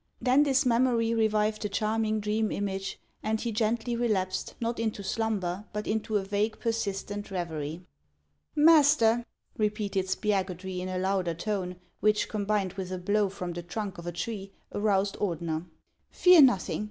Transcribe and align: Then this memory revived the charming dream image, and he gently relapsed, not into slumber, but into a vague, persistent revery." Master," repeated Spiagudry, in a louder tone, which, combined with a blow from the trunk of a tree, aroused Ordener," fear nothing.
Then 0.19 0.41
this 0.41 0.65
memory 0.65 1.13
revived 1.13 1.61
the 1.61 1.69
charming 1.69 2.19
dream 2.21 2.51
image, 2.51 2.99
and 3.21 3.39
he 3.39 3.51
gently 3.51 3.95
relapsed, 3.95 4.55
not 4.59 4.79
into 4.79 5.03
slumber, 5.03 5.65
but 5.73 5.85
into 5.85 6.17
a 6.17 6.23
vague, 6.23 6.59
persistent 6.59 7.29
revery." 7.29 7.83
Master," 8.71 9.23
repeated 9.59 10.07
Spiagudry, 10.07 10.79
in 10.79 10.89
a 10.89 10.97
louder 10.97 11.35
tone, 11.35 11.75
which, 11.99 12.29
combined 12.29 12.73
with 12.73 12.91
a 12.91 12.97
blow 12.97 13.29
from 13.29 13.53
the 13.53 13.61
trunk 13.61 13.99
of 13.99 14.07
a 14.07 14.11
tree, 14.11 14.51
aroused 14.73 15.17
Ordener," 15.19 15.67
fear 16.09 16.41
nothing. 16.41 16.79